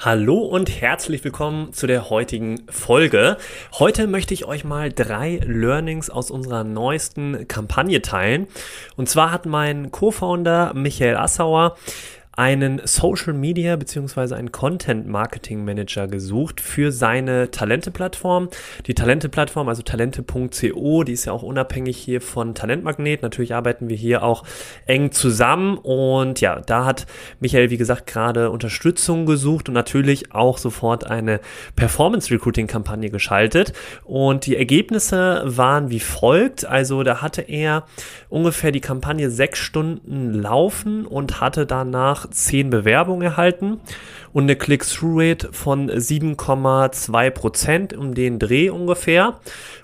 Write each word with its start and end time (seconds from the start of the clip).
Hallo 0.00 0.38
und 0.38 0.80
herzlich 0.80 1.24
willkommen 1.24 1.72
zu 1.72 1.88
der 1.88 2.08
heutigen 2.08 2.62
Folge. 2.70 3.36
Heute 3.80 4.06
möchte 4.06 4.32
ich 4.32 4.44
euch 4.44 4.62
mal 4.62 4.92
drei 4.92 5.40
Learnings 5.44 6.08
aus 6.08 6.30
unserer 6.30 6.62
neuesten 6.62 7.48
Kampagne 7.48 8.00
teilen. 8.00 8.46
Und 8.94 9.08
zwar 9.08 9.32
hat 9.32 9.44
mein 9.44 9.90
Co-Founder 9.90 10.72
Michael 10.74 11.16
Assauer 11.16 11.76
einen 12.38 12.80
Social 12.84 13.32
Media 13.32 13.74
bzw. 13.74 14.36
einen 14.36 14.52
Content 14.52 15.08
Marketing 15.08 15.64
Manager 15.64 16.06
gesucht 16.06 16.60
für 16.60 16.92
seine 16.92 17.50
Talente-Plattform. 17.50 18.48
Die 18.86 18.94
Talente-Plattform, 18.94 19.68
also 19.68 19.82
talente.co, 19.82 21.02
die 21.02 21.12
ist 21.12 21.24
ja 21.24 21.32
auch 21.32 21.42
unabhängig 21.42 21.96
hier 21.96 22.20
von 22.20 22.54
Talentmagnet. 22.54 23.22
Natürlich 23.22 23.54
arbeiten 23.54 23.88
wir 23.88 23.96
hier 23.96 24.22
auch 24.22 24.44
eng 24.86 25.10
zusammen 25.10 25.78
und 25.78 26.40
ja, 26.40 26.60
da 26.60 26.84
hat 26.84 27.06
Michael, 27.40 27.70
wie 27.70 27.76
gesagt, 27.76 28.06
gerade 28.06 28.50
Unterstützung 28.50 29.26
gesucht 29.26 29.68
und 29.68 29.74
natürlich 29.74 30.32
auch 30.32 30.58
sofort 30.58 31.10
eine 31.10 31.40
Performance 31.74 32.32
Recruiting 32.32 32.68
Kampagne 32.68 33.10
geschaltet. 33.10 33.72
Und 34.04 34.46
die 34.46 34.56
Ergebnisse 34.56 35.42
waren 35.44 35.90
wie 35.90 35.98
folgt. 35.98 36.64
Also 36.64 37.02
da 37.02 37.20
hatte 37.20 37.42
er 37.42 37.84
ungefähr 38.28 38.70
die 38.70 38.80
Kampagne 38.80 39.28
sechs 39.28 39.58
Stunden 39.58 40.34
laufen 40.34 41.04
und 41.04 41.40
hatte 41.40 41.66
danach 41.66 42.27
10 42.30 42.70
Bewerbungen 42.70 43.22
erhalten 43.22 43.80
und 44.32 44.44
eine 44.44 44.56
Click-Through-Rate 44.56 45.52
von 45.52 45.90
7,2 45.90 47.30
Prozent 47.30 47.92
um 47.96 48.14
den 48.14 48.38
Dreh 48.38 48.70
ungefähr. 48.70 49.40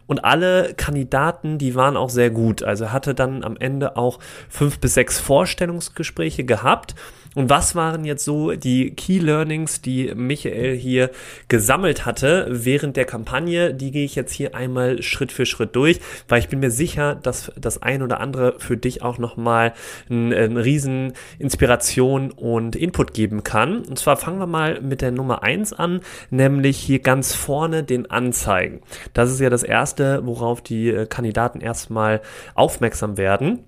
Und 0.07 0.25
alle 0.25 0.75
Kandidaten, 0.75 1.59
die 1.59 1.75
waren 1.75 1.97
auch 1.97 2.11
sehr 2.11 2.31
gut. 2.31 2.63
Also 2.63 2.93
hatte 2.93 3.15
dann 3.15 3.43
am 3.43 3.57
Ende 3.57 3.97
auch 3.97 4.19
fünf 4.49 4.79
bis 4.79 4.95
sechs 4.95 5.19
Vorstellungsgespräche 5.19 6.45
gehabt. 6.45 6.95
Und 7.35 7.51
was 7.51 7.75
waren 7.75 8.05
jetzt 8.05 8.25
so 8.25 8.53
die 8.53 8.95
Key 8.95 9.19
Learnings, 9.19 9.81
die 9.81 10.15
Michael 10.15 10.77
hier 10.77 11.11
gesammelt 11.49 12.07
hatte 12.07 12.47
während 12.51 12.97
der 12.97 13.05
Kampagne? 13.05 13.75
Die 13.75 13.91
gehe 13.91 14.05
ich 14.05 14.15
jetzt 14.15 14.33
hier 14.33 14.55
einmal 14.55 15.03
Schritt 15.03 15.33
für 15.33 15.47
Schritt 15.47 15.75
durch, 15.75 16.01
weil 16.29 16.39
ich 16.39 16.49
bin 16.49 16.61
mir 16.61 16.71
sicher, 16.71 17.15
dass 17.17 17.53
das 17.59 17.83
ein 17.83 18.03
oder 18.03 18.21
andere 18.21 18.55
für 18.59 18.77
dich 18.77 19.03
auch 19.03 19.19
nochmal 19.19 19.75
eine 20.09 20.55
ein 20.55 20.57
riesen 20.57 21.13
Inspiration 21.39 22.31
und 22.31 22.77
Input 22.77 23.15
geben 23.15 23.43
kann. 23.43 23.83
Und 23.85 23.99
zwar 23.99 24.17
fangen 24.17 24.39
wir 24.39 24.47
mal 24.47 24.81
mit 24.81 25.01
der 25.01 25.11
Nummer 25.11 25.43
eins 25.43 25.73
an, 25.73 26.01
nämlich 26.31 26.79
hier 26.79 27.01
ganz 27.01 27.35
vorne 27.35 27.83
den 27.83 28.11
Anzeigen. 28.11 28.81
Das 29.13 29.31
ist 29.31 29.41
ja 29.41 29.51
das 29.51 29.63
erste, 29.63 30.25
worauf 30.25 30.63
die 30.63 30.91
äh, 30.91 31.07
Kandidaten 31.07 31.61
erstmal 31.61 32.21
aufmerksam 32.55 33.17
werden. 33.17 33.65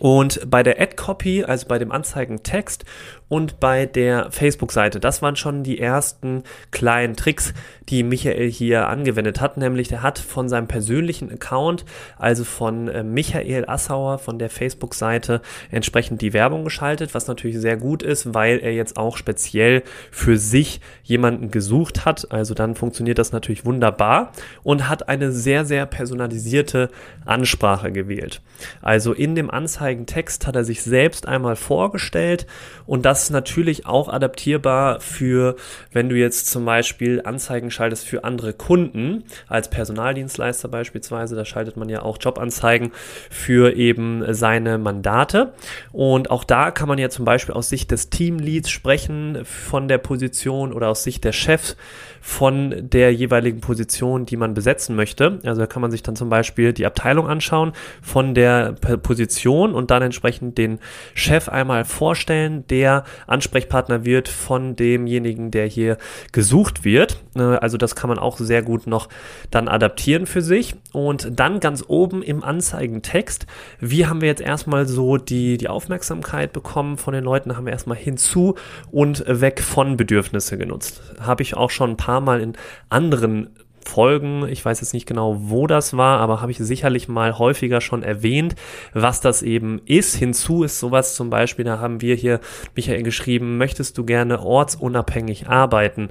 Und 0.00 0.40
bei 0.50 0.62
der 0.62 0.80
Ad-Copy, 0.80 1.44
also 1.44 1.68
bei 1.68 1.78
dem 1.78 1.92
Anzeigentext 1.92 2.86
und 3.28 3.60
bei 3.60 3.84
der 3.84 4.30
Facebook-Seite, 4.30 5.00
das 5.00 5.20
waren 5.20 5.36
schon 5.36 5.62
die 5.62 5.78
ersten 5.78 6.44
kleinen 6.70 7.14
Tricks, 7.14 7.52
die 7.88 8.02
Michael 8.02 8.50
hier 8.50 8.88
angewendet 8.88 9.40
hat. 9.40 9.58
Nämlich, 9.58 9.88
der 9.88 10.02
hat 10.02 10.18
von 10.18 10.48
seinem 10.48 10.66
persönlichen 10.66 11.30
Account, 11.30 11.84
also 12.18 12.44
von 12.44 12.88
äh, 12.88 13.02
Michael 13.02 13.66
Assauer 13.66 14.18
von 14.18 14.38
der 14.38 14.48
Facebook-Seite, 14.48 15.42
entsprechend 15.70 16.22
die 16.22 16.32
Werbung 16.32 16.64
geschaltet, 16.64 17.14
was 17.14 17.26
natürlich 17.26 17.58
sehr 17.58 17.76
gut 17.76 18.02
ist, 18.02 18.32
weil 18.32 18.60
er 18.60 18.72
jetzt 18.72 18.96
auch 18.96 19.18
speziell 19.18 19.82
für 20.10 20.38
sich 20.38 20.80
jemanden 21.02 21.50
gesucht 21.50 22.06
hat. 22.06 22.32
Also 22.32 22.54
dann 22.54 22.76
funktioniert 22.76 23.18
das 23.18 23.32
natürlich 23.32 23.66
wunderbar 23.66 24.32
und 24.62 24.88
hat 24.88 25.10
eine 25.10 25.32
sehr, 25.32 25.66
sehr 25.66 25.84
personalisierte 25.84 26.90
Ansprache 27.26 27.92
gewählt. 27.92 28.40
Also 28.80 29.12
in 29.12 29.34
dem 29.34 29.50
Anzeigen 29.50 29.81
Anzeigentext 29.82 30.46
hat 30.46 30.54
er 30.54 30.64
sich 30.64 30.82
selbst 30.82 31.26
einmal 31.26 31.56
vorgestellt. 31.56 32.46
Und 32.86 33.04
das 33.04 33.24
ist 33.24 33.30
natürlich 33.30 33.84
auch 33.84 34.08
adaptierbar 34.08 35.00
für, 35.00 35.56
wenn 35.90 36.08
du 36.08 36.14
jetzt 36.14 36.46
zum 36.46 36.64
Beispiel 36.64 37.20
Anzeigen 37.24 37.72
schaltest 37.72 38.06
für 38.06 38.22
andere 38.22 38.52
Kunden, 38.52 39.24
als 39.48 39.70
Personaldienstleister 39.70 40.68
beispielsweise, 40.68 41.34
da 41.34 41.44
schaltet 41.44 41.76
man 41.76 41.88
ja 41.88 42.02
auch 42.02 42.18
Jobanzeigen 42.20 42.92
für 43.28 43.74
eben 43.74 44.22
seine 44.32 44.78
Mandate. 44.78 45.52
Und 45.90 46.30
auch 46.30 46.44
da 46.44 46.70
kann 46.70 46.86
man 46.88 46.98
ja 46.98 47.10
zum 47.10 47.24
Beispiel 47.24 47.54
aus 47.54 47.68
Sicht 47.68 47.90
des 47.90 48.08
Teamleads 48.08 48.70
sprechen 48.70 49.44
von 49.44 49.88
der 49.88 49.98
Position 49.98 50.72
oder 50.72 50.90
aus 50.90 51.02
Sicht 51.02 51.24
der 51.24 51.32
Chefs 51.32 51.76
von 52.24 52.88
der 52.88 53.12
jeweiligen 53.12 53.60
Position, 53.60 54.26
die 54.26 54.36
man 54.36 54.54
besetzen 54.54 54.94
möchte. 54.94 55.40
Also 55.44 55.60
da 55.60 55.66
kann 55.66 55.82
man 55.82 55.90
sich 55.90 56.04
dann 56.04 56.14
zum 56.14 56.28
Beispiel 56.28 56.72
die 56.72 56.86
Abteilung 56.86 57.26
anschauen 57.26 57.72
von 58.00 58.32
der 58.32 58.74
Position 59.02 59.74
und 59.74 59.90
dann 59.90 60.02
entsprechend 60.02 60.56
den 60.56 60.78
Chef 61.14 61.48
einmal 61.48 61.84
vorstellen, 61.84 62.64
der 62.68 63.02
Ansprechpartner 63.26 64.04
wird 64.04 64.28
von 64.28 64.76
demjenigen, 64.76 65.50
der 65.50 65.66
hier 65.66 65.98
gesucht 66.30 66.84
wird. 66.84 67.18
Äh, 67.34 67.42
also 67.42 67.76
das 67.76 67.96
kann 67.96 68.08
man 68.08 68.20
auch 68.20 68.38
sehr 68.38 68.62
gut 68.62 68.86
noch 68.86 69.08
dann 69.50 69.66
adaptieren 69.66 70.26
für 70.26 70.42
sich. 70.42 70.76
Und 70.92 71.40
dann 71.40 71.58
ganz 71.58 71.82
oben 71.88 72.22
im 72.22 72.44
Anzeigentext, 72.44 73.46
wie 73.80 74.06
haben 74.06 74.20
wir 74.20 74.28
jetzt 74.28 74.42
erstmal 74.42 74.86
so 74.86 75.16
die, 75.16 75.58
die 75.58 75.68
Aufmerksamkeit 75.68 76.52
bekommen 76.52 76.98
von 76.98 77.14
den 77.14 77.24
Leuten, 77.24 77.56
haben 77.56 77.66
wir 77.66 77.72
erstmal 77.72 77.98
hinzu 77.98 78.54
und 78.92 79.24
weg 79.26 79.60
von 79.60 79.96
Bedürfnisse 79.96 80.56
genutzt. 80.56 81.02
Habe 81.20 81.42
ich 81.42 81.56
auch 81.56 81.70
schon 81.70 81.90
ein 81.90 81.96
paar 81.96 82.11
paar 82.12 82.20
Mal 82.20 82.42
in 82.42 82.52
anderen 82.90 83.48
Folgen, 83.80 84.46
ich 84.48 84.62
weiß 84.62 84.80
jetzt 84.80 84.92
nicht 84.92 85.06
genau, 85.06 85.36
wo 85.40 85.66
das 85.66 85.96
war, 85.96 86.20
aber 86.20 86.42
habe 86.42 86.52
ich 86.52 86.58
sicherlich 86.58 87.08
mal 87.08 87.38
häufiger 87.38 87.80
schon 87.80 88.02
erwähnt, 88.02 88.54
was 88.92 89.22
das 89.22 89.42
eben 89.42 89.80
ist. 89.86 90.14
Hinzu 90.14 90.62
ist 90.62 90.78
sowas 90.78 91.14
zum 91.16 91.30
Beispiel, 91.30 91.64
da 91.64 91.78
haben 91.78 92.02
wir 92.02 92.14
hier 92.14 92.40
Michael 92.76 93.02
geschrieben, 93.02 93.56
möchtest 93.56 93.96
du 93.96 94.04
gerne 94.04 94.40
ortsunabhängig 94.40 95.48
arbeiten? 95.48 96.10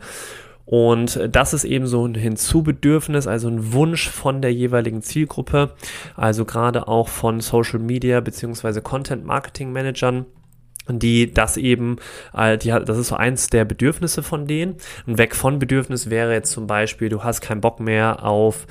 Und 0.66 1.19
das 1.29 1.53
ist 1.53 1.66
eben 1.66 1.85
so 1.85 2.06
ein 2.06 2.16
Hinzubedürfnis, 2.16 3.28
also 3.28 3.47
ein 3.47 3.73
Wunsch 3.73 4.09
von 4.09 4.41
der 4.41 4.53
jeweiligen 4.53 5.03
Zielgruppe, 5.03 5.75
also 6.16 6.45
gerade 6.45 6.88
auch 6.88 7.09
von 7.09 7.41
Social 7.41 7.79
Media 7.79 8.22
beziehungsweise 8.22 8.81
Content 8.81 9.23
Marketing 9.23 9.72
Managern 9.72 10.25
die 11.00 11.34
das 11.34 11.57
eben, 11.57 11.97
äh, 12.35 12.57
die, 12.57 12.69
das 12.69 12.97
ist 12.97 13.07
so 13.09 13.16
eins 13.16 13.50
der 13.50 13.66
Bedürfnisse 13.66 14.24
von 14.24 14.47
denen. 14.47 14.75
Und 15.06 15.18
weg 15.18 15.35
von 15.35 15.59
Bedürfnis 15.59 16.09
wäre 16.09 16.34
jetzt 16.34 16.52
zum 16.52 16.68
Beispiel, 16.68 17.09
du 17.09 17.24
hast 17.24 17.41
keinen 17.41 17.62
Bock 17.62 17.79
mehr 17.79 18.24
auf 18.24 18.68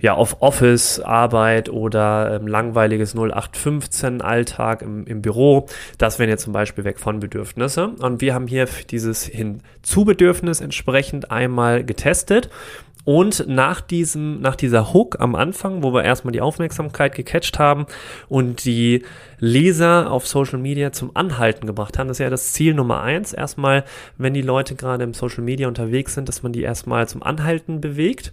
ja, 0.00 0.14
auf 0.14 0.42
Office, 0.42 1.00
Arbeit 1.00 1.68
oder 1.68 2.36
ähm, 2.36 2.46
langweiliges 2.46 3.14
0815 3.14 4.20
Alltag 4.20 4.82
im, 4.82 5.06
im 5.06 5.22
Büro. 5.22 5.66
Das 5.98 6.18
wären 6.18 6.28
jetzt 6.28 6.42
zum 6.42 6.52
Beispiel 6.52 6.84
weg 6.84 6.98
von 6.98 7.20
Bedürfnisse. 7.20 7.88
Und 7.88 8.20
wir 8.20 8.34
haben 8.34 8.46
hier 8.46 8.68
dieses 8.90 9.24
Hinzubedürfnis 9.24 10.60
entsprechend 10.60 11.30
einmal 11.30 11.84
getestet 11.84 12.50
und 13.06 13.46
nach 13.46 13.80
diesem, 13.80 14.40
nach 14.40 14.56
dieser 14.56 14.92
Hook 14.92 15.20
am 15.20 15.36
Anfang, 15.36 15.84
wo 15.84 15.94
wir 15.94 16.02
erstmal 16.02 16.32
die 16.32 16.40
Aufmerksamkeit 16.40 17.14
gecatcht 17.14 17.56
haben 17.56 17.86
und 18.28 18.64
die 18.64 19.04
Leser 19.38 20.10
auf 20.10 20.26
Social 20.26 20.58
Media 20.58 20.90
zum 20.90 21.12
Anhalten 21.14 21.68
gebracht 21.68 21.98
haben, 21.98 22.08
das 22.08 22.16
ist 22.16 22.24
ja 22.24 22.30
das 22.30 22.52
Ziel 22.52 22.74
Nummer 22.74 23.02
eins. 23.02 23.32
Erstmal, 23.32 23.84
wenn 24.18 24.34
die 24.34 24.42
Leute 24.42 24.74
gerade 24.74 25.04
im 25.04 25.14
Social 25.14 25.44
Media 25.44 25.68
unterwegs 25.68 26.14
sind, 26.14 26.28
dass 26.28 26.42
man 26.42 26.52
die 26.52 26.62
erstmal 26.62 27.08
zum 27.08 27.22
Anhalten 27.22 27.80
bewegt 27.80 28.32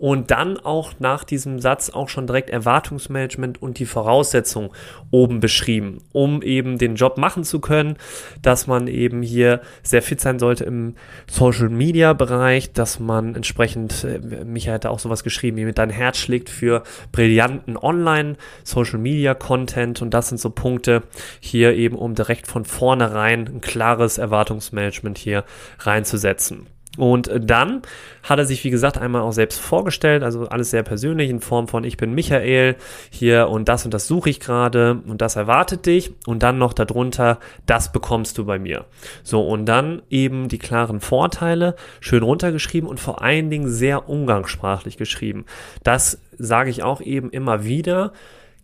und 0.00 0.30
dann 0.30 0.56
auch 0.56 0.94
nach 0.98 1.24
diesem 1.24 1.60
Satz 1.60 1.90
auch 1.90 2.08
schon 2.08 2.26
direkt 2.26 2.48
Erwartungsmanagement 2.48 3.60
und 3.60 3.78
die 3.78 3.84
Voraussetzungen 3.84 4.70
oben 5.10 5.40
beschrieben, 5.40 5.98
um 6.12 6.40
eben 6.40 6.78
den 6.78 6.94
Job 6.94 7.18
machen 7.18 7.44
zu 7.44 7.60
können, 7.60 7.96
dass 8.40 8.66
man 8.66 8.88
eben 8.88 9.20
hier 9.20 9.60
sehr 9.82 10.00
fit 10.00 10.20
sein 10.20 10.38
sollte 10.38 10.64
im 10.64 10.94
Social 11.30 11.68
Media 11.68 12.14
Bereich, 12.14 12.72
dass 12.72 12.98
man 12.98 13.34
entsprechend, 13.34 14.04
äh, 14.04 14.44
Michael 14.44 14.76
hat 14.76 14.84
da 14.86 14.90
auch 14.90 14.98
sowas 14.98 15.22
geschrieben, 15.22 15.58
wie 15.58 15.66
mit 15.66 15.76
dein 15.76 15.90
Herz 15.90 16.16
schlägt 16.16 16.48
für 16.48 16.82
brillanten 17.12 17.76
Online 17.76 18.36
Social 18.64 18.98
Media 18.98 19.34
Content 19.34 20.00
und 20.00 20.14
das 20.14 20.30
sind 20.30 20.38
so 20.38 20.48
Punkte 20.48 21.02
hier 21.40 21.74
eben, 21.74 21.96
um 21.96 22.14
direkt 22.14 22.46
von 22.46 22.64
vornherein 22.64 23.46
ein 23.46 23.60
klares 23.60 24.16
Erwartungsmanagement 24.16 25.18
hier 25.18 25.44
reinzusetzen. 25.80 26.68
Und 27.00 27.30
dann 27.34 27.80
hat 28.22 28.38
er 28.38 28.44
sich, 28.44 28.62
wie 28.62 28.68
gesagt, 28.68 28.98
einmal 28.98 29.22
auch 29.22 29.32
selbst 29.32 29.58
vorgestellt, 29.58 30.22
also 30.22 30.46
alles 30.48 30.70
sehr 30.70 30.82
persönlich 30.82 31.30
in 31.30 31.40
Form 31.40 31.66
von 31.66 31.82
ich 31.82 31.96
bin 31.96 32.12
Michael 32.12 32.76
hier 33.08 33.48
und 33.48 33.70
das 33.70 33.86
und 33.86 33.94
das 33.94 34.06
suche 34.06 34.28
ich 34.28 34.38
gerade 34.38 35.00
und 35.06 35.22
das 35.22 35.34
erwartet 35.34 35.86
dich 35.86 36.12
und 36.26 36.42
dann 36.42 36.58
noch 36.58 36.74
darunter, 36.74 37.38
das 37.64 37.90
bekommst 37.90 38.36
du 38.36 38.44
bei 38.44 38.58
mir. 38.58 38.84
So 39.22 39.48
und 39.48 39.64
dann 39.64 40.02
eben 40.10 40.48
die 40.48 40.58
klaren 40.58 41.00
Vorteile 41.00 41.74
schön 42.00 42.22
runtergeschrieben 42.22 42.86
und 42.86 43.00
vor 43.00 43.22
allen 43.22 43.48
Dingen 43.48 43.70
sehr 43.70 44.10
umgangssprachlich 44.10 44.98
geschrieben. 44.98 45.46
Das 45.82 46.20
sage 46.36 46.68
ich 46.68 46.82
auch 46.82 47.00
eben 47.00 47.30
immer 47.30 47.64
wieder 47.64 48.12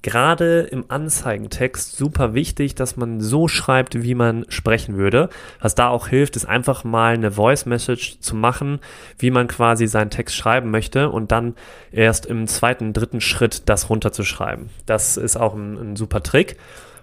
gerade 0.02 0.60
im 0.60 0.84
Anzeigentext 0.88 1.96
super 1.96 2.34
wichtig, 2.34 2.74
dass 2.74 2.96
man 2.96 3.20
so 3.20 3.48
schreibt, 3.48 4.02
wie 4.02 4.14
man 4.14 4.44
sprechen 4.48 4.96
würde. 4.96 5.28
Was 5.60 5.74
da 5.74 5.88
auch 5.88 6.08
hilft, 6.08 6.36
ist 6.36 6.44
einfach 6.44 6.84
mal 6.84 7.14
eine 7.14 7.32
Voice 7.32 7.66
Message 7.66 8.20
zu 8.20 8.36
machen, 8.36 8.80
wie 9.18 9.30
man 9.30 9.48
quasi 9.48 9.86
seinen 9.86 10.10
Text 10.10 10.36
schreiben 10.36 10.70
möchte 10.70 11.10
und 11.10 11.32
dann 11.32 11.54
erst 11.90 12.26
im 12.26 12.46
zweiten, 12.46 12.92
dritten 12.92 13.20
Schritt 13.20 13.68
das 13.68 13.90
runterzuschreiben. 13.90 14.70
Das 14.86 15.16
ist 15.16 15.36
auch 15.36 15.54
ein, 15.54 15.76
ein 15.76 15.96
super 15.96 16.22
Trick. 16.22 16.56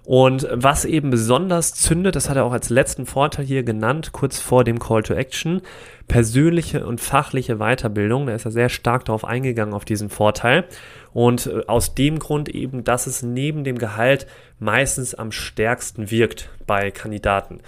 Und 0.05 0.47
was 0.51 0.83
eben 0.83 1.11
besonders 1.11 1.73
zündet, 1.73 2.17
das 2.17 2.29
hat 2.29 2.35
er 2.35 2.43
auch 2.43 2.51
als 2.51 2.69
letzten 2.69 3.05
Vorteil 3.05 3.45
hier 3.45 3.63
genannt, 3.63 4.11
kurz 4.11 4.37
vor 4.37 4.65
dem 4.65 4.77
Call 4.77 5.01
to 5.01 5.13
Action, 5.13 5.61
persönliche 6.09 6.85
und 6.85 6.99
fachliche 6.99 7.57
Weiterbildung. 7.57 8.27
Da 8.27 8.33
ist 8.33 8.43
er 8.43 8.51
sehr 8.51 8.67
stark 8.67 9.05
darauf 9.05 9.23
eingegangen, 9.23 9.73
auf 9.73 9.85
diesen 9.85 10.09
Vorteil. 10.09 10.65
Und 11.13 11.47
äh, 11.47 11.61
aus 11.67 11.95
dem 11.95 12.19
Grund 12.19 12.49
eben, 12.49 12.83
dass 12.83 13.07
es 13.07 13.23
neben 13.23 13.63
dem 13.63 13.77
Gehalt 13.77 14.27
meistens 14.59 15.15
am 15.15 15.31
stärksten 15.31 16.11
wirkt 16.11 16.49
bei 16.67 16.91
Kandidaten. 16.91 17.61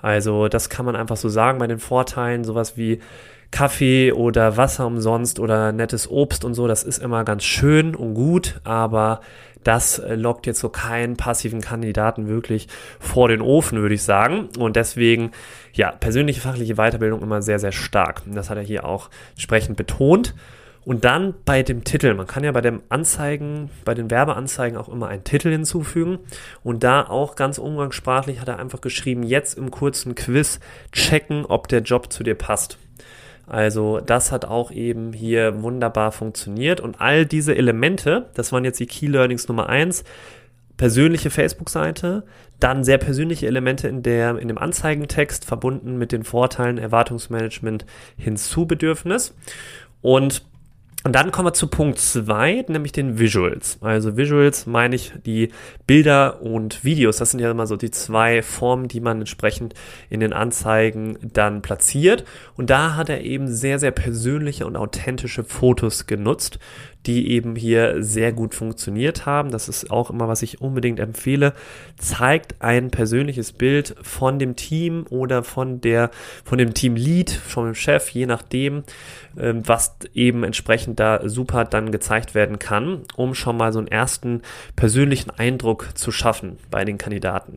Also 0.00 0.48
das 0.48 0.70
kann 0.70 0.86
man 0.86 0.94
einfach 0.94 1.16
so 1.16 1.28
sagen 1.28 1.58
bei 1.58 1.66
den 1.66 1.80
Vorteilen, 1.80 2.44
sowas 2.44 2.76
wie 2.76 3.00
Kaffee 3.50 4.12
oder 4.12 4.56
Wasser 4.56 4.86
umsonst 4.86 5.40
oder 5.40 5.72
nettes 5.72 6.08
Obst 6.08 6.44
und 6.44 6.54
so, 6.54 6.68
das 6.68 6.84
ist 6.84 6.98
immer 6.98 7.24
ganz 7.24 7.42
schön 7.42 7.96
und 7.96 8.14
gut, 8.14 8.60
aber 8.62 9.20
das 9.64 10.02
lockt 10.08 10.46
jetzt 10.46 10.60
so 10.60 10.68
keinen 10.68 11.16
passiven 11.16 11.60
Kandidaten 11.60 12.28
wirklich 12.28 12.68
vor 12.98 13.28
den 13.28 13.42
Ofen, 13.42 13.80
würde 13.80 13.94
ich 13.94 14.02
sagen. 14.02 14.48
Und 14.58 14.76
deswegen, 14.76 15.32
ja, 15.72 15.92
persönliche 15.92 16.40
fachliche 16.40 16.76
Weiterbildung 16.76 17.22
immer 17.22 17.42
sehr, 17.42 17.58
sehr 17.58 17.72
stark. 17.72 18.22
Und 18.26 18.34
das 18.34 18.50
hat 18.50 18.56
er 18.56 18.62
hier 18.62 18.84
auch 18.84 19.10
entsprechend 19.34 19.76
betont. 19.76 20.34
Und 20.84 21.04
dann 21.04 21.34
bei 21.44 21.62
dem 21.62 21.84
Titel, 21.84 22.14
man 22.14 22.26
kann 22.26 22.42
ja 22.42 22.52
bei 22.52 22.62
den 22.62 22.80
Anzeigen, 22.88 23.70
bei 23.84 23.94
den 23.94 24.10
Werbeanzeigen 24.10 24.78
auch 24.78 24.88
immer 24.88 25.08
einen 25.08 25.24
Titel 25.24 25.50
hinzufügen. 25.50 26.18
Und 26.64 26.82
da 26.82 27.06
auch 27.06 27.36
ganz 27.36 27.58
umgangssprachlich 27.58 28.40
hat 28.40 28.48
er 28.48 28.58
einfach 28.58 28.80
geschrieben, 28.80 29.22
jetzt 29.22 29.58
im 29.58 29.70
kurzen 29.70 30.14
Quiz 30.14 30.58
checken, 30.92 31.44
ob 31.44 31.68
der 31.68 31.82
Job 31.82 32.10
zu 32.12 32.22
dir 32.22 32.34
passt. 32.34 32.78
Also 33.50 34.00
das 34.00 34.30
hat 34.30 34.44
auch 34.44 34.70
eben 34.70 35.12
hier 35.12 35.62
wunderbar 35.62 36.12
funktioniert. 36.12 36.80
Und 36.80 37.00
all 37.00 37.26
diese 37.26 37.54
Elemente, 37.54 38.30
das 38.34 38.52
waren 38.52 38.64
jetzt 38.64 38.78
die 38.78 38.86
Key 38.86 39.06
Learnings 39.06 39.48
Nummer 39.48 39.68
eins, 39.68 40.04
persönliche 40.76 41.30
Facebook-Seite, 41.30 42.22
dann 42.58 42.84
sehr 42.84 42.98
persönliche 42.98 43.46
Elemente 43.46 43.88
in, 43.88 44.02
der, 44.02 44.38
in 44.38 44.48
dem 44.48 44.56
Anzeigentext 44.56 45.44
verbunden 45.44 45.98
mit 45.98 46.12
den 46.12 46.24
Vorteilen 46.24 46.78
Erwartungsmanagement 46.78 47.84
hinzubedürfnis 48.16 49.34
und 50.00 50.42
und 51.02 51.14
dann 51.14 51.30
kommen 51.32 51.46
wir 51.46 51.54
zu 51.54 51.68
Punkt 51.68 51.98
2, 51.98 52.66
nämlich 52.68 52.92
den 52.92 53.18
Visuals. 53.18 53.78
Also 53.80 54.18
Visuals 54.18 54.66
meine 54.66 54.96
ich 54.96 55.12
die 55.24 55.48
Bilder 55.86 56.42
und 56.42 56.84
Videos. 56.84 57.16
Das 57.16 57.30
sind 57.30 57.40
ja 57.40 57.50
immer 57.50 57.66
so 57.66 57.76
die 57.76 57.90
zwei 57.90 58.42
Formen, 58.42 58.86
die 58.86 59.00
man 59.00 59.20
entsprechend 59.20 59.72
in 60.10 60.20
den 60.20 60.34
Anzeigen 60.34 61.16
dann 61.22 61.62
platziert. 61.62 62.24
Und 62.54 62.68
da 62.68 62.96
hat 62.96 63.08
er 63.08 63.22
eben 63.22 63.48
sehr, 63.48 63.78
sehr 63.78 63.92
persönliche 63.92 64.66
und 64.66 64.76
authentische 64.76 65.42
Fotos 65.42 66.06
genutzt, 66.06 66.58
die 67.06 67.30
eben 67.30 67.56
hier 67.56 68.02
sehr 68.02 68.32
gut 68.32 68.54
funktioniert 68.54 69.26
haben. 69.26 69.50
Das 69.50 69.68
ist 69.68 69.90
auch 69.90 70.10
immer, 70.10 70.28
was 70.28 70.42
ich 70.42 70.60
unbedingt 70.60 71.00
empfehle. 71.00 71.54
Zeigt 71.96 72.60
ein 72.60 72.90
persönliches 72.90 73.52
Bild 73.52 73.94
von 74.02 74.38
dem 74.38 74.56
Team 74.56 75.06
oder 75.10 75.42
von 75.42 75.80
der, 75.80 76.10
von 76.44 76.58
dem 76.58 76.74
Teamlead, 76.74 77.30
von 77.30 77.66
dem 77.66 77.74
Chef, 77.74 78.10
je 78.10 78.26
nachdem, 78.26 78.84
ähm, 79.38 79.62
was 79.66 79.96
eben 80.14 80.44
entsprechend 80.44 81.00
da 81.00 81.28
super 81.28 81.64
dann 81.64 81.90
gezeigt 81.90 82.34
werden 82.34 82.58
kann, 82.58 83.02
um 83.16 83.34
schon 83.34 83.56
mal 83.56 83.72
so 83.72 83.78
einen 83.78 83.88
ersten 83.88 84.42
persönlichen 84.76 85.30
Eindruck 85.30 85.90
zu 85.94 86.12
schaffen 86.12 86.58
bei 86.70 86.84
den 86.84 86.98
Kandidaten. 86.98 87.56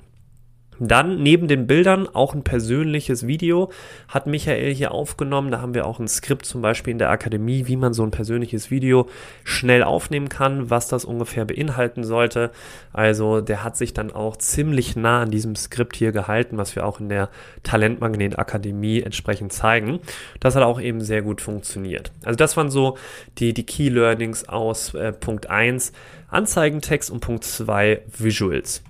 Dann 0.79 1.21
neben 1.21 1.47
den 1.47 1.67
Bildern 1.67 2.07
auch 2.13 2.33
ein 2.33 2.43
persönliches 2.43 3.27
Video 3.27 3.71
hat 4.07 4.27
Michael 4.27 4.73
hier 4.73 4.91
aufgenommen. 4.91 5.51
Da 5.51 5.61
haben 5.61 5.73
wir 5.73 5.85
auch 5.85 5.99
ein 5.99 6.07
Skript 6.07 6.45
zum 6.45 6.61
Beispiel 6.61 6.91
in 6.91 6.97
der 6.97 7.09
Akademie, 7.09 7.67
wie 7.67 7.75
man 7.75 7.93
so 7.93 8.03
ein 8.03 8.11
persönliches 8.11 8.71
Video 8.71 9.07
schnell 9.43 9.83
aufnehmen 9.83 10.29
kann, 10.29 10.69
was 10.69 10.87
das 10.87 11.05
ungefähr 11.05 11.45
beinhalten 11.45 12.03
sollte. 12.03 12.51
Also 12.91 13.41
der 13.41 13.63
hat 13.63 13.77
sich 13.77 13.93
dann 13.93 14.11
auch 14.11 14.37
ziemlich 14.37 14.95
nah 14.95 15.21
an 15.21 15.31
diesem 15.31 15.55
Skript 15.55 15.95
hier 15.95 16.11
gehalten, 16.11 16.57
was 16.57 16.75
wir 16.75 16.85
auch 16.85 16.99
in 16.99 17.09
der 17.09 17.29
Talentmagnet 17.63 18.39
Akademie 18.39 19.01
entsprechend 19.01 19.53
zeigen. 19.53 19.99
Das 20.39 20.55
hat 20.55 20.63
auch 20.63 20.79
eben 20.79 21.01
sehr 21.01 21.21
gut 21.21 21.41
funktioniert. 21.41 22.11
Also 22.23 22.37
das 22.37 22.57
waren 22.57 22.69
so 22.69 22.97
die, 23.37 23.53
die 23.53 23.65
Key 23.65 23.89
Learnings 23.89 24.47
aus 24.47 24.93
äh, 24.93 25.11
Punkt 25.11 25.49
1 25.49 25.91
Anzeigentext 26.29 27.11
und 27.11 27.19
Punkt 27.19 27.43
2 27.43 28.01
Visuals. 28.17 28.83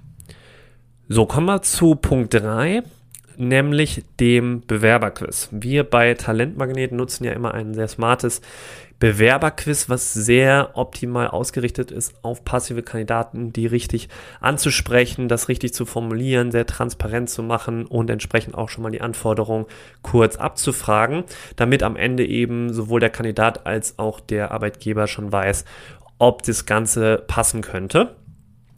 So, 1.09 1.25
kommen 1.25 1.47
wir 1.47 1.61
zu 1.61 1.95
Punkt 1.95 2.33
3, 2.33 2.81
nämlich 3.35 4.05
dem 4.21 4.61
Bewerberquiz. 4.65 5.49
Wir 5.51 5.83
bei 5.83 6.13
Talentmagnet 6.13 6.93
nutzen 6.93 7.25
ja 7.25 7.33
immer 7.33 7.53
ein 7.53 7.73
sehr 7.73 7.89
smartes 7.89 8.39
Bewerberquiz, 8.99 9.89
was 9.89 10.13
sehr 10.13 10.71
optimal 10.75 11.27
ausgerichtet 11.27 11.91
ist 11.91 12.23
auf 12.23 12.45
passive 12.45 12.83
Kandidaten, 12.83 13.51
die 13.51 13.67
richtig 13.67 14.07
anzusprechen, 14.39 15.27
das 15.27 15.49
richtig 15.49 15.73
zu 15.73 15.85
formulieren, 15.85 16.51
sehr 16.51 16.65
transparent 16.65 17.29
zu 17.29 17.43
machen 17.43 17.85
und 17.85 18.09
entsprechend 18.09 18.55
auch 18.55 18.69
schon 18.69 18.83
mal 18.83 18.91
die 18.91 19.01
Anforderungen 19.01 19.65
kurz 20.03 20.37
abzufragen, 20.37 21.25
damit 21.57 21.83
am 21.83 21.97
Ende 21.97 22.25
eben 22.25 22.71
sowohl 22.71 23.01
der 23.01 23.09
Kandidat 23.09 23.65
als 23.65 23.99
auch 23.99 24.21
der 24.21 24.51
Arbeitgeber 24.51 25.07
schon 25.07 25.33
weiß, 25.33 25.65
ob 26.17 26.43
das 26.43 26.65
Ganze 26.65 27.21
passen 27.27 27.61
könnte. 27.61 28.15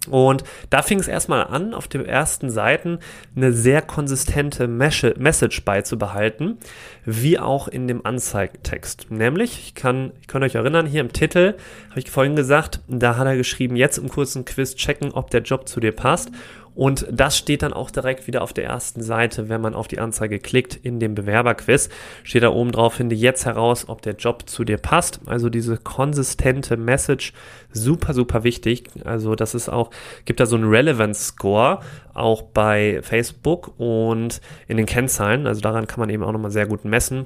Und 0.08 0.44
da 0.70 0.82
fing 0.82 1.00
es 1.00 1.08
erstmal 1.08 1.46
an, 1.46 1.74
auf 1.74 1.88
den 1.88 2.06
ersten 2.06 2.50
Seiten 2.50 3.00
eine 3.36 3.52
sehr 3.52 3.82
konsistente 3.82 4.68
Message 4.68 5.64
beizubehalten, 5.64 6.58
wie 7.06 7.40
auch 7.40 7.68
in 7.68 7.88
dem 7.88 8.06
Anzeigentext. 8.06 9.08
Nämlich, 9.10 9.60
ich 9.60 9.76
kann, 9.76 10.12
ich 10.22 10.28
kann 10.28 10.44
euch 10.44 10.56
erinnern, 10.56 10.86
hier 10.86 11.02
im 11.02 11.14
Titel 11.14 11.56
habe 11.90 12.00
ich 12.00 12.12
vorhin 12.12 12.36
gesagt, 12.36 12.82
da 12.88 13.18
hat 13.18 13.28
er 13.28 13.38
geschrieben, 13.38 13.76
jetzt 13.76 13.98
im 13.98 14.10
kurzen 14.10 14.46
Quiz 14.46 14.76
checken, 14.76 15.12
ob 15.12 15.30
der 15.30 15.42
Job 15.42 15.68
zu 15.68 15.80
dir 15.80 15.92
passt. 15.92 16.32
Und 16.76 17.08
das 17.10 17.38
steht 17.38 17.64
dann 17.64 17.74
auch 17.74 17.90
direkt 17.90 18.28
wieder 18.28 18.42
auf 18.42 18.52
der 18.54 18.66
ersten 18.66 19.02
Seite, 19.02 19.48
wenn 19.48 19.62
man 19.62 19.74
auf 19.74 19.88
die 19.88 20.00
Anzeige 20.00 20.40
klickt 20.40 20.76
in 20.76 21.00
dem 21.00 21.16
Bewerberquiz. 21.16 21.90
Steht 22.24 22.44
da 22.44 22.50
oben 22.50 22.74
drauf, 22.74 22.96
finde 22.96 23.16
jetzt 23.16 23.46
heraus, 23.46 23.88
ob 23.88 24.02
der 24.02 24.16
Job 24.16 24.50
zu 24.50 24.66
dir 24.66 24.78
passt. 24.78 25.22
Also 25.26 25.50
diese 25.50 25.78
konsistente 25.78 26.76
Message, 26.76 27.34
super, 27.72 28.14
super 28.14 28.44
wichtig. 28.44 28.90
Also 29.06 29.36
das 29.36 29.56
ist 29.56 29.70
auch, 29.70 29.90
gibt 30.26 30.42
da 30.42 30.46
so 30.46 30.58
einen 30.58 30.70
Relevance 30.70 31.24
Score, 31.24 31.80
auch 32.14 32.42
bei 32.42 33.00
Facebook 33.02 33.74
und 33.80 34.42
in 34.68 34.76
den 34.76 34.86
Kennzahlen. 34.86 35.48
Also 35.48 35.62
daran 35.62 35.88
kann 35.88 36.02
man 36.02 36.10
eben 36.10 36.24
auch 36.24 36.34
nochmal 36.34 36.52
sehr 36.52 36.68
gut 36.68 36.84
messen 36.84 37.26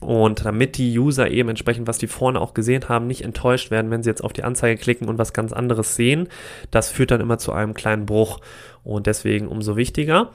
und 0.00 0.44
damit 0.44 0.76
die 0.76 0.98
User 0.98 1.30
eben 1.30 1.48
entsprechend, 1.48 1.86
was 1.86 1.98
die 1.98 2.06
vorne 2.06 2.40
auch 2.40 2.54
gesehen 2.54 2.88
haben, 2.88 3.06
nicht 3.06 3.24
enttäuscht 3.24 3.70
werden, 3.70 3.90
wenn 3.90 4.02
sie 4.02 4.10
jetzt 4.10 4.22
auf 4.22 4.32
die 4.32 4.44
Anzeige 4.44 4.80
klicken 4.80 5.08
und 5.08 5.18
was 5.18 5.32
ganz 5.32 5.52
anderes 5.52 5.96
sehen, 5.96 6.28
das 6.70 6.90
führt 6.90 7.10
dann 7.10 7.20
immer 7.20 7.38
zu 7.38 7.52
einem 7.52 7.74
kleinen 7.74 8.06
Bruch. 8.06 8.40
Und 8.84 9.06
deswegen 9.06 9.48
umso 9.48 9.76
wichtiger. 9.76 10.30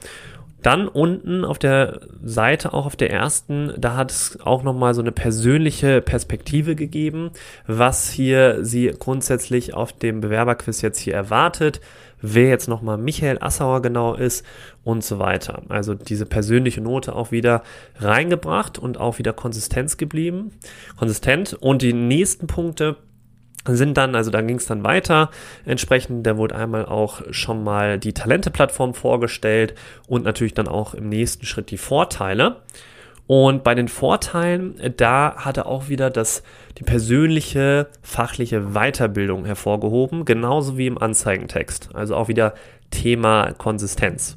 Dann 0.62 0.88
unten 0.88 1.44
auf 1.44 1.58
der 1.58 2.00
Seite, 2.22 2.74
auch 2.74 2.86
auf 2.86 2.96
der 2.96 3.10
ersten, 3.10 3.72
da 3.78 3.96
hat 3.96 4.10
es 4.10 4.38
auch 4.42 4.62
nochmal 4.62 4.94
so 4.94 5.00
eine 5.00 5.12
persönliche 5.12 6.00
Perspektive 6.02 6.74
gegeben, 6.76 7.30
was 7.66 8.10
hier 8.10 8.64
sie 8.64 8.92
grundsätzlich 8.98 9.74
auf 9.74 9.92
dem 9.92 10.20
Bewerberquiz 10.20 10.82
jetzt 10.82 10.98
hier 10.98 11.14
erwartet, 11.14 11.80
wer 12.20 12.48
jetzt 12.48 12.68
nochmal 12.68 12.98
Michael 12.98 13.38
Assauer 13.40 13.82
genau 13.82 14.14
ist 14.14 14.44
und 14.84 15.02
so 15.02 15.18
weiter. 15.18 15.62
Also 15.68 15.94
diese 15.94 16.26
persönliche 16.26 16.80
Note 16.80 17.14
auch 17.14 17.30
wieder 17.30 17.62
reingebracht 17.96 18.78
und 18.78 18.98
auch 18.98 19.18
wieder 19.18 19.32
Konsistenz 19.32 19.96
geblieben, 19.96 20.52
konsistent. 20.98 21.54
Und 21.54 21.82
die 21.82 21.94
nächsten 21.94 22.46
Punkte 22.46 22.96
sind 23.66 23.96
dann, 23.96 24.14
also 24.14 24.30
da 24.30 24.40
ging 24.40 24.56
es 24.56 24.66
dann 24.66 24.84
weiter. 24.84 25.30
Entsprechend, 25.64 26.26
da 26.26 26.36
wurde 26.36 26.56
einmal 26.56 26.86
auch 26.86 27.22
schon 27.30 27.62
mal 27.62 27.98
die 27.98 28.14
Talente-Plattform 28.14 28.94
vorgestellt 28.94 29.74
und 30.06 30.24
natürlich 30.24 30.54
dann 30.54 30.68
auch 30.68 30.94
im 30.94 31.08
nächsten 31.08 31.46
Schritt 31.46 31.70
die 31.70 31.78
Vorteile. 31.78 32.56
Und 33.26 33.62
bei 33.62 33.76
den 33.76 33.86
Vorteilen, 33.86 34.74
da 34.96 35.36
hat 35.36 35.56
er 35.56 35.66
auch 35.66 35.88
wieder 35.88 36.10
das, 36.10 36.42
die 36.78 36.82
persönliche 36.82 37.86
fachliche 38.02 38.72
Weiterbildung 38.72 39.44
hervorgehoben, 39.44 40.24
genauso 40.24 40.76
wie 40.76 40.88
im 40.88 40.98
Anzeigentext. 40.98 41.90
Also 41.94 42.16
auch 42.16 42.26
wieder 42.26 42.54
Thema 42.90 43.52
Konsistenz. 43.52 44.36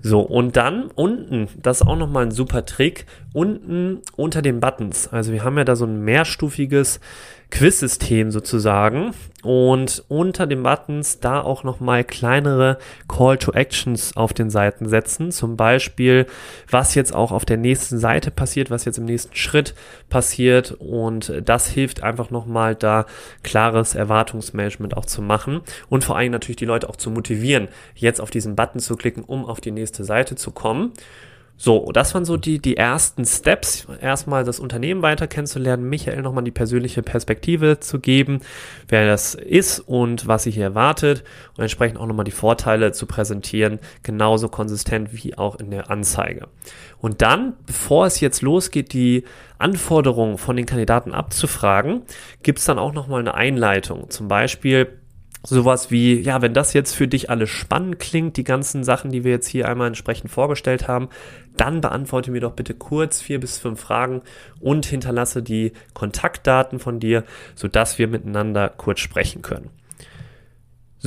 So, 0.00 0.20
und 0.20 0.54
dann 0.56 0.90
unten, 0.94 1.48
das 1.60 1.80
ist 1.80 1.86
auch 1.86 1.96
nochmal 1.96 2.26
ein 2.26 2.30
super 2.30 2.66
Trick, 2.66 3.06
unten 3.32 4.02
unter 4.16 4.42
den 4.42 4.60
Buttons. 4.60 5.08
Also 5.08 5.32
wir 5.32 5.42
haben 5.42 5.56
ja 5.56 5.64
da 5.64 5.74
so 5.76 5.86
ein 5.86 6.04
mehrstufiges 6.04 7.00
Quiz-System 7.54 8.32
sozusagen 8.32 9.14
und 9.44 10.04
unter 10.08 10.48
den 10.48 10.64
Buttons 10.64 11.20
da 11.20 11.40
auch 11.40 11.62
nochmal 11.62 12.02
kleinere 12.02 12.78
Call 13.06 13.38
to 13.38 13.52
Actions 13.52 14.16
auf 14.16 14.32
den 14.32 14.50
Seiten 14.50 14.88
setzen. 14.88 15.30
Zum 15.30 15.56
Beispiel, 15.56 16.26
was 16.68 16.96
jetzt 16.96 17.14
auch 17.14 17.30
auf 17.30 17.44
der 17.44 17.56
nächsten 17.56 17.98
Seite 17.98 18.32
passiert, 18.32 18.70
was 18.70 18.84
jetzt 18.84 18.98
im 18.98 19.04
nächsten 19.04 19.36
Schritt 19.36 19.76
passiert 20.10 20.72
und 20.80 21.32
das 21.44 21.68
hilft 21.68 22.02
einfach 22.02 22.30
nochmal 22.30 22.74
da 22.74 23.06
klares 23.44 23.94
Erwartungsmanagement 23.94 24.96
auch 24.96 25.06
zu 25.06 25.22
machen 25.22 25.60
und 25.88 26.02
vor 26.02 26.16
allem 26.16 26.32
natürlich 26.32 26.56
die 26.56 26.64
Leute 26.64 26.88
auch 26.88 26.96
zu 26.96 27.10
motivieren, 27.10 27.68
jetzt 27.94 28.20
auf 28.20 28.30
diesen 28.32 28.56
Button 28.56 28.80
zu 28.80 28.96
klicken, 28.96 29.22
um 29.22 29.44
auf 29.44 29.60
die 29.60 29.70
nächste 29.70 30.02
Seite 30.02 30.34
zu 30.34 30.50
kommen. 30.50 30.92
So, 31.56 31.92
das 31.92 32.12
waren 32.14 32.24
so 32.24 32.36
die, 32.36 32.58
die 32.58 32.76
ersten 32.76 33.24
Steps. 33.24 33.86
Erstmal 34.00 34.44
das 34.44 34.58
Unternehmen 34.58 35.02
weiter 35.02 35.28
kennenzulernen, 35.28 35.88
Michael 35.88 36.20
nochmal 36.20 36.42
die 36.42 36.50
persönliche 36.50 37.02
Perspektive 37.02 37.78
zu 37.78 38.00
geben, 38.00 38.40
wer 38.88 39.06
das 39.06 39.34
ist 39.34 39.78
und 39.78 40.26
was 40.26 40.42
sie 40.42 40.50
hier 40.50 40.64
erwartet 40.64 41.22
und 41.56 41.62
entsprechend 41.62 41.98
auch 41.98 42.06
nochmal 42.06 42.24
die 42.24 42.32
Vorteile 42.32 42.90
zu 42.90 43.06
präsentieren, 43.06 43.78
genauso 44.02 44.48
konsistent 44.48 45.10
wie 45.12 45.38
auch 45.38 45.56
in 45.56 45.70
der 45.70 45.90
Anzeige. 45.90 46.48
Und 46.98 47.22
dann, 47.22 47.54
bevor 47.66 48.06
es 48.06 48.18
jetzt 48.18 48.42
losgeht, 48.42 48.92
die 48.92 49.24
Anforderungen 49.58 50.38
von 50.38 50.56
den 50.56 50.66
Kandidaten 50.66 51.12
abzufragen, 51.12 52.02
gibt 52.42 52.58
es 52.58 52.64
dann 52.64 52.80
auch 52.80 52.92
nochmal 52.92 53.20
eine 53.20 53.34
Einleitung. 53.34 54.10
Zum 54.10 54.26
Beispiel, 54.26 54.88
sowas 55.46 55.90
wie, 55.90 56.20
ja, 56.20 56.42
wenn 56.42 56.54
das 56.54 56.72
jetzt 56.72 56.94
für 56.94 57.06
dich 57.06 57.30
alles 57.30 57.50
spannend 57.50 57.98
klingt, 57.98 58.36
die 58.36 58.44
ganzen 58.44 58.82
Sachen, 58.82 59.10
die 59.10 59.24
wir 59.24 59.30
jetzt 59.30 59.46
hier 59.46 59.68
einmal 59.68 59.88
entsprechend 59.88 60.30
vorgestellt 60.30 60.88
haben, 60.88 61.08
dann 61.56 61.80
beantworte 61.80 62.30
mir 62.30 62.40
doch 62.40 62.52
bitte 62.52 62.74
kurz 62.74 63.20
vier 63.20 63.40
bis 63.40 63.58
fünf 63.58 63.80
Fragen 63.80 64.22
und 64.60 64.86
hinterlasse 64.86 65.42
die 65.42 65.72
Kontaktdaten 65.92 66.78
von 66.78 66.98
dir, 66.98 67.24
sodass 67.54 67.98
wir 67.98 68.08
miteinander 68.08 68.68
kurz 68.70 69.00
sprechen 69.00 69.42
können. 69.42 69.70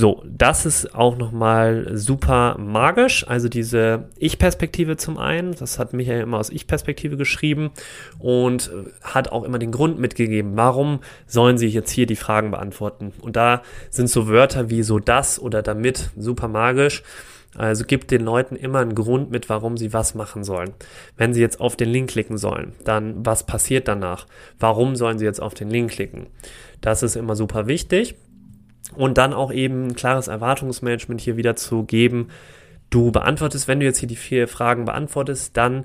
So, 0.00 0.22
das 0.24 0.64
ist 0.64 0.94
auch 0.94 1.16
nochmal 1.16 1.90
super 1.94 2.56
magisch. 2.56 3.26
Also 3.26 3.48
diese 3.48 4.10
Ich-Perspektive 4.16 4.96
zum 4.96 5.18
einen, 5.18 5.56
das 5.56 5.80
hat 5.80 5.92
Michael 5.92 6.20
immer 6.20 6.38
aus 6.38 6.50
Ich-Perspektive 6.50 7.16
geschrieben 7.16 7.72
und 8.20 8.70
hat 9.02 9.32
auch 9.32 9.42
immer 9.42 9.58
den 9.58 9.72
Grund 9.72 9.98
mitgegeben, 9.98 10.52
warum 10.54 11.00
sollen 11.26 11.58
sie 11.58 11.66
jetzt 11.66 11.90
hier 11.90 12.06
die 12.06 12.14
Fragen 12.14 12.52
beantworten. 12.52 13.12
Und 13.20 13.34
da 13.34 13.62
sind 13.90 14.08
so 14.08 14.28
Wörter 14.28 14.70
wie 14.70 14.84
so 14.84 15.00
das 15.00 15.40
oder 15.40 15.62
damit 15.62 16.10
super 16.16 16.46
magisch. 16.46 17.02
Also 17.56 17.84
gibt 17.84 18.12
den 18.12 18.22
Leuten 18.22 18.54
immer 18.54 18.78
einen 18.78 18.94
Grund 18.94 19.32
mit, 19.32 19.48
warum 19.48 19.76
sie 19.76 19.92
was 19.92 20.14
machen 20.14 20.44
sollen. 20.44 20.74
Wenn 21.16 21.34
sie 21.34 21.40
jetzt 21.40 21.60
auf 21.60 21.74
den 21.74 21.88
Link 21.88 22.10
klicken 22.10 22.38
sollen, 22.38 22.72
dann 22.84 23.26
was 23.26 23.46
passiert 23.46 23.88
danach? 23.88 24.28
Warum 24.60 24.94
sollen 24.94 25.18
sie 25.18 25.24
jetzt 25.24 25.42
auf 25.42 25.54
den 25.54 25.70
Link 25.70 25.90
klicken? 25.90 26.28
Das 26.80 27.02
ist 27.02 27.16
immer 27.16 27.34
super 27.34 27.66
wichtig. 27.66 28.14
Und 28.94 29.18
dann 29.18 29.32
auch 29.34 29.52
eben 29.52 29.88
ein 29.88 29.96
klares 29.96 30.28
Erwartungsmanagement 30.28 31.20
hier 31.20 31.36
wieder 31.36 31.56
zu 31.56 31.84
geben. 31.84 32.28
Du 32.90 33.12
beantwortest, 33.12 33.68
wenn 33.68 33.80
du 33.80 33.86
jetzt 33.86 33.98
hier 33.98 34.08
die 34.08 34.16
vier 34.16 34.48
Fragen 34.48 34.86
beantwortest, 34.86 35.56
dann 35.56 35.84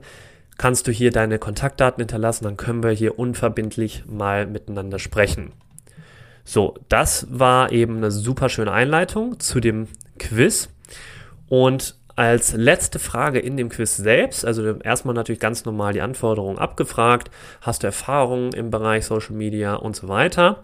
kannst 0.58 0.88
du 0.88 0.92
hier 0.92 1.12
deine 1.12 1.40
Kontaktdaten 1.40 2.02
hinterlassen, 2.02 2.46
dann 2.46 2.58
können 2.58 2.84
wir 2.84 2.92
hier 2.92 3.20
unverbindlich 3.20 4.04
mal 4.06 4.46
miteinander 4.46 5.00
sprechen. 5.00 5.52
So, 6.46 6.76
das 6.90 7.28
war 7.30 7.72
eben 7.72 7.98
eine 7.98 8.12
super 8.12 8.50
schöne 8.50 8.72
Einleitung 8.72 9.40
zu 9.40 9.60
dem 9.60 9.88
Quiz. 10.20 10.70
Und 11.48 11.96
als 12.16 12.54
letzte 12.54 13.00
Frage 13.00 13.40
in 13.40 13.58
dem 13.58 13.70
Quiz 13.70 13.98
selbst, 13.98 14.46
also 14.46 14.78
erstmal 14.80 15.16
natürlich 15.16 15.40
ganz 15.40 15.66
normal 15.66 15.94
die 15.94 16.02
Anforderungen 16.02 16.60
abgefragt, 16.60 17.32
hast 17.62 17.84
du 17.84 17.88
Erfahrungen 17.88 18.54
im 18.54 18.70
Bereich 18.70 19.06
Social 19.06 19.36
Media 19.36 19.76
und 19.76 19.96
so 19.96 20.08
weiter. 20.08 20.64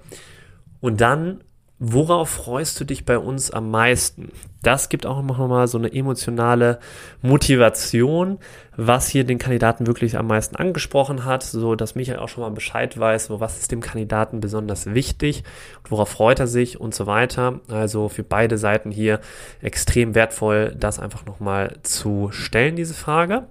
Und 0.79 1.01
dann 1.01 1.43
Worauf 1.81 2.29
freust 2.29 2.77
du 2.81 2.83
dich 2.83 3.05
bei 3.05 3.17
uns 3.17 3.51
am 3.51 3.71
meisten? 3.71 4.33
Das 4.62 4.89
gibt 4.89 5.05
auch 5.05 5.21
nochmal 5.21 5.69
so 5.69 5.77
eine 5.77 5.93
emotionale 5.93 6.79
Motivation, 7.21 8.38
was 8.75 9.07
hier 9.07 9.24
den 9.24 9.38
Kandidaten 9.38 9.88
wirklich 9.88 10.17
am 10.17 10.27
meisten 10.27 10.57
angesprochen 10.57 11.24
hat, 11.24 11.41
so 11.41 11.75
dass 11.75 11.95
Michael 11.95 12.19
auch 12.19 12.27
schon 12.27 12.43
mal 12.43 12.51
Bescheid 12.51 13.00
weiß, 13.00 13.29
wo 13.29 13.39
was 13.39 13.59
ist 13.59 13.71
dem 13.71 13.79
Kandidaten 13.79 14.41
besonders 14.41 14.93
wichtig, 14.93 15.45
worauf 15.88 16.09
freut 16.09 16.41
er 16.41 16.48
sich 16.48 16.81
und 16.81 16.93
so 16.93 17.07
weiter. 17.07 17.62
Also 17.69 18.09
für 18.09 18.24
beide 18.24 18.57
Seiten 18.57 18.91
hier 18.91 19.21
extrem 19.62 20.15
wertvoll, 20.15 20.75
das 20.77 21.00
einfach 21.00 21.25
nochmal 21.25 21.77
zu 21.83 22.29
stellen, 22.33 22.75
diese 22.75 22.93
Frage. 22.93 23.48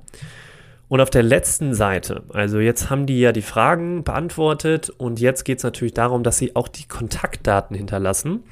Und 0.88 1.00
auf 1.00 1.11
der 1.11 1.23
letzten 1.23 1.75
Seite, 1.75 2.23
also 2.33 2.61
jetzt 2.61 2.88
haben 2.88 3.07
die 3.07 3.21
ja 3.21 3.33
die 3.33 3.42
Fragen 3.42 4.04
beantwortet 4.04 4.88
und 4.90 5.21
jetzt 5.21 5.45
geht 5.45 5.59
es 5.59 5.64
natürlich 5.64 5.92
darum, 5.92 6.23
dass 6.23 6.38
sie 6.38 6.57
auch 6.57 6.68
die 6.68 6.88
Kontaktdaten 6.88 7.76
hinterlassen. 7.76 8.45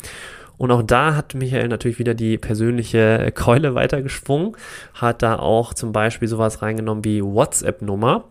Und 0.59 0.71
auch 0.71 0.83
da 0.83 1.15
hat 1.15 1.35
Michael 1.35 1.69
natürlich 1.69 1.99
wieder 1.99 2.15
die 2.15 2.39
persönliche 2.39 3.31
Keule 3.35 3.75
weitergesprungen, 3.75 4.57
hat 4.95 5.23
da 5.23 5.39
auch 5.39 5.75
zum 5.75 5.93
Beispiel 5.93 6.29
sowas 6.29 6.63
reingenommen 6.63 7.05
wie 7.05 7.23
WhatsApp-Nummer. 7.23 8.25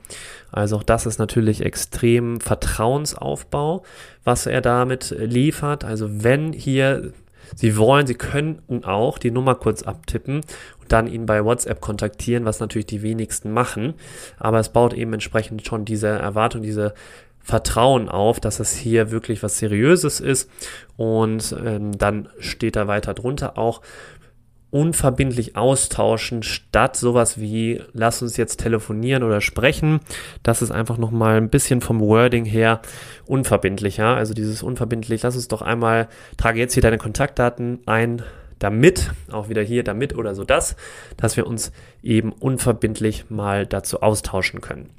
Also 0.51 0.77
auch 0.77 0.83
das 0.83 1.05
ist 1.05 1.19
natürlich 1.19 1.61
extrem 1.61 2.39
Vertrauensaufbau, 2.41 3.83
was 4.23 4.45
er 4.45 4.61
damit 4.61 5.15
liefert. 5.19 5.83
Also 5.83 6.23
wenn 6.23 6.53
hier 6.53 7.11
Sie 7.55 7.77
wollen, 7.77 8.07
Sie 8.07 8.15
könnten 8.15 8.83
auch 8.85 9.19
die 9.19 9.29
Nummer 9.29 9.53
kurz 9.53 9.83
abtippen 9.83 10.41
dann 10.87 11.07
ihn 11.07 11.25
bei 11.25 11.43
WhatsApp 11.43 11.81
kontaktieren, 11.81 12.45
was 12.45 12.59
natürlich 12.59 12.87
die 12.87 13.01
wenigsten 13.01 13.51
machen. 13.51 13.95
Aber 14.37 14.59
es 14.59 14.69
baut 14.69 14.93
eben 14.93 15.13
entsprechend 15.13 15.65
schon 15.65 15.85
diese 15.85 16.07
Erwartung, 16.07 16.61
diese 16.61 16.93
Vertrauen 17.41 18.09
auf, 18.09 18.39
dass 18.39 18.59
es 18.59 18.75
hier 18.75 19.11
wirklich 19.11 19.43
was 19.43 19.59
Seriöses 19.59 20.19
ist. 20.19 20.49
Und 20.97 21.55
ähm, 21.63 21.97
dann 21.97 22.29
steht 22.39 22.75
da 22.75 22.87
weiter 22.87 23.13
drunter 23.13 23.57
auch, 23.57 23.81
unverbindlich 24.75 25.55
austauschen, 25.55 26.43
statt 26.43 26.97
sowas 26.97 27.39
wie, 27.39 27.81
lass 27.93 28.21
uns 28.21 28.35
jetzt 28.35 28.57
telefonieren 28.57 29.23
oder 29.23 29.39
sprechen. 29.39 30.01
Das 30.43 30.61
ist 30.61 30.71
einfach 30.71 30.97
nochmal 30.97 31.37
ein 31.37 31.49
bisschen 31.49 31.79
vom 31.79 32.01
Wording 32.01 32.43
her 32.43 32.81
unverbindlicher. 33.25 34.07
Also 34.17 34.33
dieses 34.33 34.63
unverbindlich, 34.63 35.23
lass 35.23 35.35
uns 35.35 35.47
doch 35.47 35.61
einmal, 35.61 36.09
trage 36.35 36.59
jetzt 36.59 36.73
hier 36.73 36.83
deine 36.83 36.97
Kontaktdaten 36.97 37.79
ein, 37.85 38.21
damit, 38.59 39.11
auch 39.31 39.49
wieder 39.49 39.61
hier 39.61 39.83
damit 39.83 40.15
oder 40.15 40.35
so 40.35 40.43
das, 40.43 40.75
dass 41.17 41.37
wir 41.37 41.47
uns 41.47 41.71
eben 42.01 42.31
unverbindlich 42.31 43.29
mal 43.29 43.65
dazu 43.65 44.01
austauschen 44.01 44.61
können. 44.61 44.91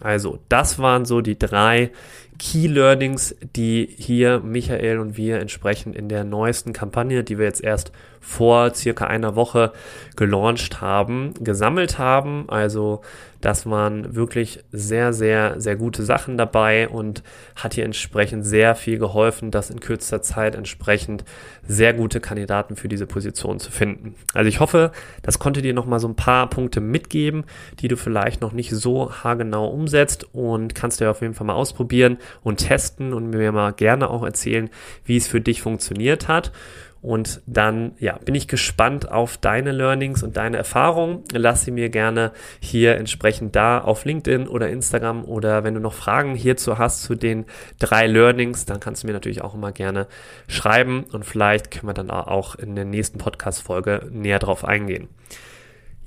Also, 0.00 0.38
das 0.48 0.78
waren 0.78 1.04
so 1.04 1.20
die 1.20 1.38
drei 1.38 1.90
Key 2.38 2.68
Learnings, 2.68 3.34
die 3.56 3.94
hier 3.98 4.40
Michael 4.40 4.98
und 5.00 5.16
wir 5.16 5.40
entsprechend 5.40 5.96
in 5.96 6.08
der 6.08 6.24
neuesten 6.24 6.72
Kampagne, 6.72 7.24
die 7.24 7.36
wir 7.36 7.46
jetzt 7.46 7.62
erst 7.62 7.90
vor 8.20 8.74
circa 8.74 9.06
einer 9.06 9.36
Woche 9.36 9.72
gelauncht 10.16 10.80
haben, 10.80 11.34
gesammelt 11.40 11.98
haben. 11.98 12.44
Also 12.48 13.00
das 13.40 13.70
waren 13.70 14.16
wirklich 14.16 14.64
sehr, 14.72 15.12
sehr, 15.12 15.60
sehr 15.60 15.76
gute 15.76 16.02
Sachen 16.02 16.36
dabei 16.36 16.88
und 16.88 17.22
hat 17.54 17.74
hier 17.74 17.84
entsprechend 17.84 18.44
sehr 18.44 18.74
viel 18.74 18.98
geholfen, 18.98 19.52
das 19.52 19.70
in 19.70 19.78
kürzester 19.78 20.22
Zeit 20.22 20.56
entsprechend 20.56 21.24
sehr 21.66 21.94
gute 21.94 22.20
Kandidaten 22.20 22.74
für 22.74 22.88
diese 22.88 23.06
Position 23.06 23.60
zu 23.60 23.70
finden. 23.70 24.16
Also 24.34 24.48
ich 24.48 24.58
hoffe, 24.58 24.90
das 25.22 25.38
konnte 25.38 25.62
dir 25.62 25.72
nochmal 25.72 26.00
so 26.00 26.08
ein 26.08 26.16
paar 26.16 26.50
Punkte 26.50 26.80
mitgeben, 26.80 27.44
die 27.78 27.88
du 27.88 27.96
vielleicht 27.96 28.40
noch 28.40 28.52
nicht 28.52 28.70
so 28.70 29.12
haargenau 29.12 29.68
umsetzt 29.68 30.26
und 30.34 30.74
kannst 30.74 31.00
dir 31.00 31.10
auf 31.10 31.20
jeden 31.20 31.34
Fall 31.34 31.46
mal 31.46 31.54
ausprobieren 31.54 32.18
und 32.42 32.56
testen 32.58 33.12
und 33.12 33.30
mir 33.30 33.52
mal 33.52 33.72
gerne 33.72 34.10
auch 34.10 34.24
erzählen, 34.24 34.70
wie 35.04 35.16
es 35.16 35.28
für 35.28 35.40
dich 35.40 35.62
funktioniert 35.62 36.28
hat. 36.28 36.52
Und 37.00 37.42
dann, 37.46 37.92
ja, 38.00 38.18
bin 38.24 38.34
ich 38.34 38.48
gespannt 38.48 39.10
auf 39.10 39.36
deine 39.36 39.70
Learnings 39.70 40.24
und 40.24 40.36
deine 40.36 40.56
Erfahrungen. 40.56 41.22
Lass 41.32 41.64
sie 41.64 41.70
mir 41.70 41.90
gerne 41.90 42.32
hier 42.60 42.96
entsprechend 42.96 43.54
da 43.54 43.78
auf 43.78 44.04
LinkedIn 44.04 44.48
oder 44.48 44.68
Instagram 44.68 45.24
oder 45.24 45.62
wenn 45.62 45.74
du 45.74 45.80
noch 45.80 45.94
Fragen 45.94 46.34
hierzu 46.34 46.76
hast 46.76 47.02
zu 47.02 47.14
den 47.14 47.44
drei 47.78 48.08
Learnings, 48.08 48.64
dann 48.64 48.80
kannst 48.80 49.02
du 49.02 49.06
mir 49.06 49.12
natürlich 49.12 49.42
auch 49.42 49.54
immer 49.54 49.70
gerne 49.70 50.08
schreiben 50.48 51.04
und 51.12 51.24
vielleicht 51.24 51.70
können 51.70 51.86
wir 51.86 51.94
dann 51.94 52.10
auch 52.10 52.56
in 52.56 52.74
der 52.74 52.84
nächsten 52.84 53.18
Podcast-Folge 53.18 54.08
näher 54.10 54.40
drauf 54.40 54.64
eingehen. 54.64 55.08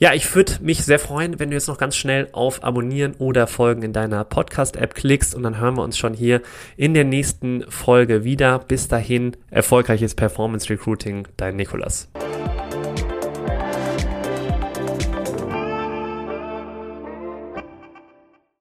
Ja, 0.02 0.16
ich 0.16 0.34
würde 0.34 0.54
mich 0.62 0.84
sehr 0.84 0.98
freuen, 0.98 1.38
wenn 1.40 1.52
du 1.52 1.56
jetzt 1.56 1.68
noch 1.68 1.78
ganz 1.78 1.96
schnell 1.96 2.28
auf 2.32 2.64
Abonnieren 2.64 3.14
oder 3.20 3.46
Folgen 3.46 3.84
in 3.84 3.94
deiner 3.94 4.24
Podcast-App 4.24 4.96
klickst 4.96 5.36
und 5.36 5.44
dann 5.44 5.60
hören 5.60 5.78
wir 5.78 5.84
uns 5.84 5.96
schon 5.96 6.16
hier 6.16 6.42
in 6.76 6.96
der 6.96 7.04
nächsten 7.04 7.70
Folge 7.70 8.24
wieder. 8.24 8.58
Bis 8.58 8.88
dahin, 8.88 9.38
erfolgreiches 9.52 10.16
Performance 10.16 10.72
Recruiting, 10.72 11.28
dein 11.38 11.56
Nikolas. 11.56 12.10